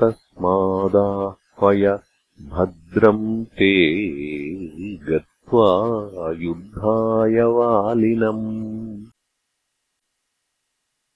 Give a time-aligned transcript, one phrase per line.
[0.00, 1.98] तस्मादाह्वय
[2.42, 9.06] भद्रम् ते गत्वा युद्धाय वालिनम्।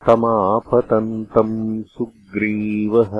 [0.08, 1.56] तमापतन्तम्
[1.94, 3.14] सुग्रीवः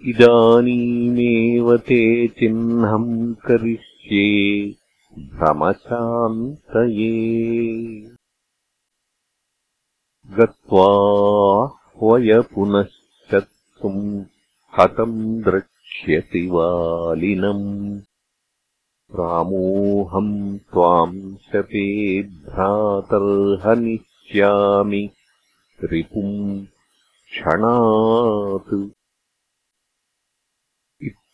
[0.00, 4.74] इदानीमेव ते चिह्नम् करिष्ये
[5.18, 7.10] भ्रमशान्तये
[10.26, 10.86] गत्वा
[11.96, 12.86] ह्वय पुनः
[13.30, 14.24] शत्रुम्
[14.78, 18.00] हतम् द्रक्ष्यसि वालिनम्?
[19.12, 25.10] रामोऽहम् त्वाम् शपे भ्रातर्हनिष्यामि।
[25.84, 26.66] रिपुम्
[27.30, 28.95] क्षणात्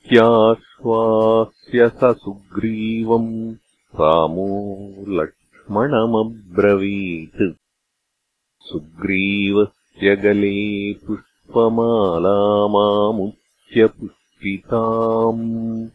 [0.06, 3.54] इत्याश्वास्य स सुग्रीवम्
[3.94, 7.56] रामो लक्ष्मणमब्रवीत्।
[8.60, 15.88] सुग्रीवस्य गले पुष्पमालामामुत्थाप्य पुष्पिताम्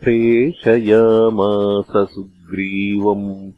[0.00, 3.52] प्रेषयामास सुग्रीवम्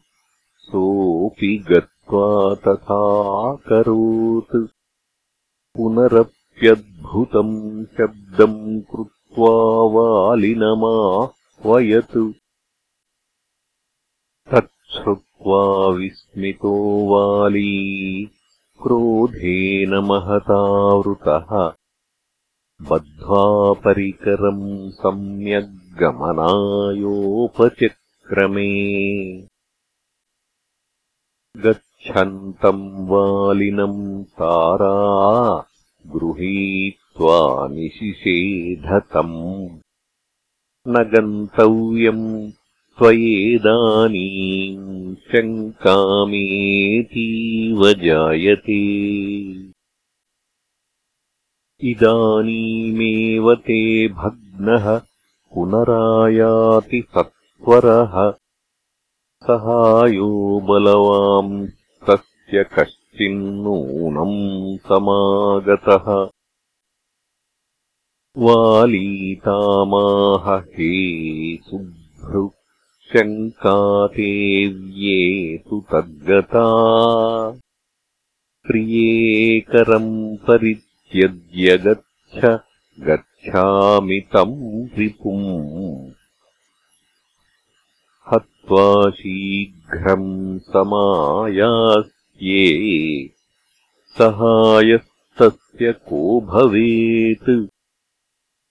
[0.59, 4.67] सोऽपि गत्वा तथाकरोत्
[5.75, 12.31] पुनरप्यद्भुतम् शब्दम् कृत्वा वालिनमाह्वयत्।
[14.53, 18.31] तच्छ्रुत्वा विस्मितो वाली
[18.83, 21.73] क्रोधेन महतावृतः
[22.81, 26.17] बद्ध्वा परिकरम् सम्यग्गमनायोपचक्रमे
[31.57, 34.95] गच्छन्तम् वालिनम् तारा
[36.07, 39.33] गृहीत्वा निशिषेधतम्।
[40.87, 42.51] न गन्तव्यम्
[42.97, 49.05] त्वयेदानीम् शङ्कामेतीव जायते।
[51.91, 55.01] इदानीमेव ते भग्नः
[55.53, 58.33] पुनरायाति सत्वरः।
[59.43, 61.67] सहायो बलवाम्
[62.09, 66.29] तस्य कश्चिन्नूनम् समागतः।
[68.37, 70.95] वालीतामाह हे
[73.15, 76.65] सुभृ शङ्कातेव्येतु तद्गता।
[78.67, 82.59] प्रियेकरम् परित्यज्य गच्छ
[82.99, 86.11] गच्छामि तम् रिपुम्
[88.33, 93.29] हत्वा शीघ्रम् समायास्ये।
[94.17, 97.67] सहायस्तस्य को भवेत्।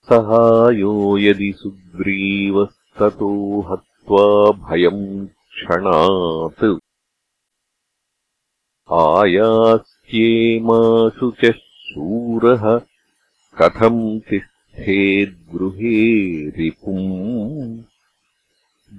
[0.09, 3.61] सहायो यदि सुग्रीवस्ततो
[4.11, 6.79] भयम् क्षणात्
[8.91, 12.81] आयास्येमाशु च शूरः
[13.61, 17.83] कथम् तिष्ठेद्गृहे रिपुम्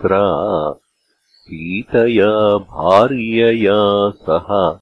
[0.00, 0.80] भ्रात्रा
[1.28, 4.78] सीतया भार्यया सह।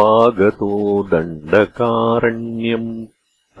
[0.00, 3.06] आगतो दण्डकारण्यम्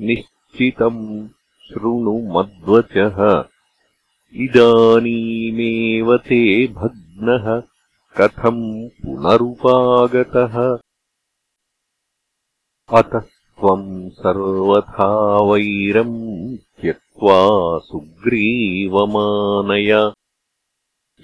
[0.00, 1.28] निश्चितम्
[1.68, 3.44] शृणु मद्वचः।
[4.34, 7.62] इदानीमेव ते भग्नः
[8.16, 10.78] कथम् पुनरुपागतः।
[12.98, 16.29] अतः त्वम् सर्वथा वैरम्
[17.78, 20.12] सुग्रीवमानय।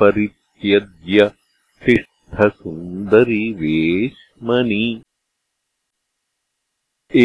[0.00, 1.18] परित्यज्य
[1.86, 4.84] तिष्ठसुन्दरि वेश्मनि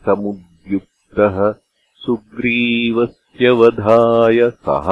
[0.06, 1.38] समुद्युक्तः
[2.06, 4.90] सुग्रीवस्य वधाय सः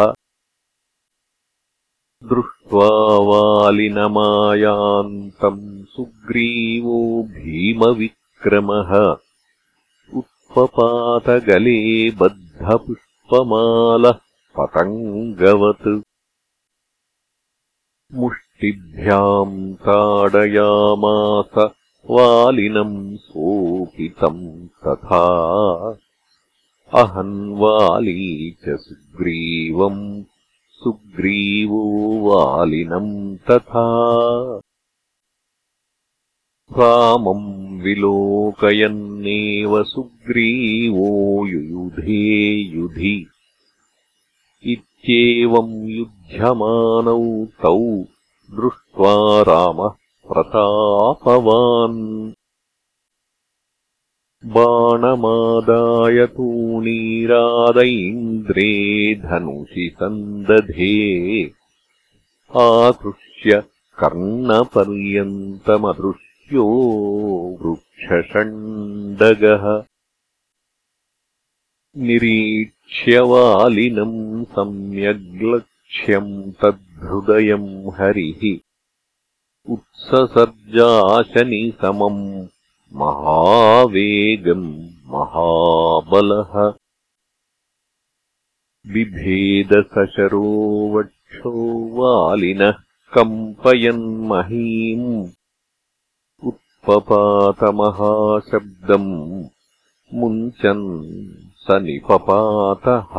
[2.24, 9.18] दृष्ट्वा वालिनमायान्तम् सुग्रीवो भीमविक्रमः।
[10.18, 14.20] उत्पपातगले बद्धपुष्पमालः
[14.60, 16.02] पतङ्गवत्।
[18.14, 21.72] मुष्टिभ्याम् ताडयामास
[22.10, 25.48] वालिनम् सोपितम् तथा।
[26.94, 30.24] अहन्वाली च सुग्रीवम्
[30.84, 31.84] सुग्रीवो
[32.29, 33.88] वालिनम् तथा
[36.79, 43.27] रामम् विलोकयन्नेव सुग्रीवो युयुधे युधि।
[44.63, 48.03] इत्येवम् युध्यमानौ तौ
[48.51, 49.93] दृष्ट्वा रामः
[50.27, 52.37] प्रतापवान्
[54.48, 61.51] बाणमादाय तूणीरादैन्द्रे धनुषि सन्दधे।
[62.58, 63.63] आकृष्य
[64.00, 66.68] कर्णपर्यन्तमदृश्यो
[67.62, 69.84] वृक्षषण्डगः।
[71.98, 78.58] निरीक्ष्यवालिनम् सम्यग्लक्ष्यम् तद्धृदयम् हरिः।
[79.74, 82.48] उत्ससर्जाशनिसमम्
[82.96, 84.67] महावेगम्
[85.13, 86.53] महाबलः
[88.94, 90.44] बिभेदसशरो
[90.94, 91.51] वक्षो
[91.98, 92.77] वालिनः
[93.15, 95.10] कम्पयन्महीम्
[96.50, 97.51] उत्पपातमहाशब्दम्
[100.20, 100.86] मुञ्चन्
[101.65, 103.13] स निपपातः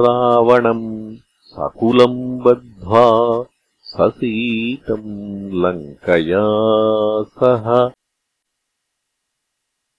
[0.00, 3.44] रावणम् सकुलम् बद्ध्वा
[3.82, 6.42] ससीतम् लङ्कया
[7.22, 7.90] सह।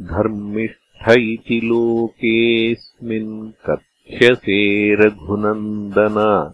[0.00, 6.50] धर्मिष्ठ इति लोकेऽस्मिन् कथ्यसे रघुनन्दन।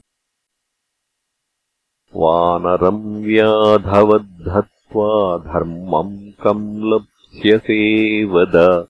[2.16, 8.87] वानरम् व्याधवद्धत्वा धर्मम् कम् लप्स्यसे वद।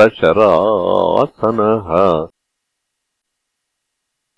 [0.00, 2.26] सशरासनः।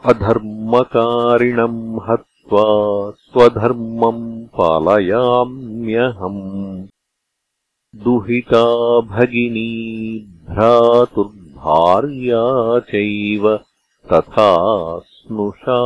[0.05, 2.67] अधर्मकारिणम् हत्वा
[3.11, 6.87] स्वधर्मम् पालयाम्यहम्।
[7.97, 9.71] दुहिता भगिनी
[10.51, 13.61] भ्रातुर्भार्या चैव
[14.13, 15.79] तथा स्नुषा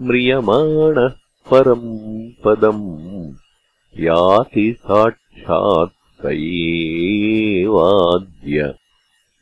[0.00, 1.14] म्रियमाणः
[1.50, 3.34] परम् पदम्।
[4.00, 8.74] याति साक्षात् स एवाद्य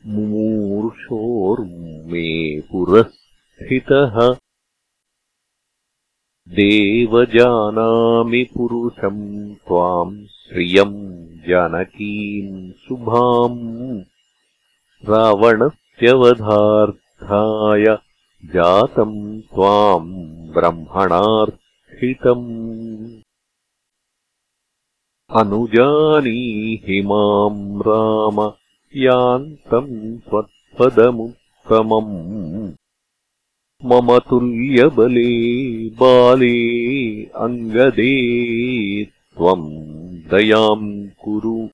[0.05, 4.35] मुमूर्षोर्मे पुरस्थितः।
[6.47, 14.01] देवजानामि पुरुषम् त्वाम् श्रियम् जानकीम् शुभाम्।
[15.09, 17.97] रावणस्यवधार्थाय
[18.45, 23.21] जातम् त्वाम् ब्रह्मणार्थितम्।
[25.35, 28.51] अनुजानीहि माम् राम
[28.95, 32.73] यान्तम् त्वत्पदमुत्तमम्।
[33.85, 39.95] मम तुल्यबले बाले अङ्गदे त्वम्
[40.31, 41.69] दयाम् कुरु।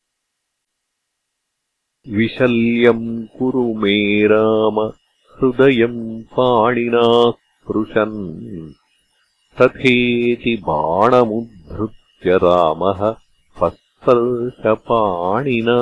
[2.09, 4.91] विशल्यम् कुरु मे राम
[5.35, 8.71] हृदयम् पाणिना स्पृशन्।
[9.61, 13.15] तथेति बाणमुद्धृत्य रामः
[13.69, 15.77] स्पर्शपाणिना